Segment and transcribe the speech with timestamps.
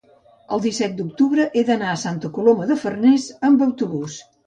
[0.55, 4.23] el disset d'octubre he d'anar a Santa Coloma de Farners amb autobús.